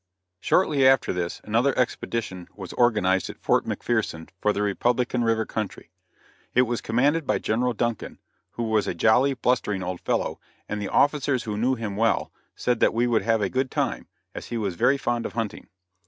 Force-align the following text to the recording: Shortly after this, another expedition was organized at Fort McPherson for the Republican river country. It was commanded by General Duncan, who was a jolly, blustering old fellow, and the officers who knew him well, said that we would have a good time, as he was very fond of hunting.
Shortly 0.39 0.87
after 0.87 1.13
this, 1.13 1.41
another 1.43 1.77
expedition 1.77 2.47
was 2.55 2.73
organized 2.73 3.29
at 3.29 3.37
Fort 3.37 3.65
McPherson 3.65 4.29
for 4.41 4.51
the 4.51 4.63
Republican 4.63 5.23
river 5.23 5.45
country. 5.45 5.91
It 6.55 6.63
was 6.63 6.81
commanded 6.81 7.27
by 7.27 7.37
General 7.37 7.73
Duncan, 7.73 8.17
who 8.53 8.63
was 8.63 8.87
a 8.87 8.95
jolly, 8.95 9.35
blustering 9.35 9.83
old 9.83 10.01
fellow, 10.01 10.39
and 10.67 10.81
the 10.81 10.89
officers 10.89 11.43
who 11.43 11.55
knew 11.55 11.75
him 11.75 11.95
well, 11.95 12.31
said 12.55 12.79
that 12.79 12.95
we 12.95 13.05
would 13.05 13.21
have 13.21 13.43
a 13.43 13.47
good 13.47 13.69
time, 13.69 14.07
as 14.33 14.47
he 14.47 14.57
was 14.57 14.73
very 14.73 14.97
fond 14.97 15.27
of 15.27 15.33
hunting. 15.33 15.67